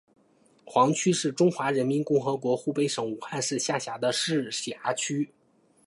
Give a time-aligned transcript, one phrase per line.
[0.65, 5.31] 黄区是中华人民共和国湖北省武汉市下辖的市辖区。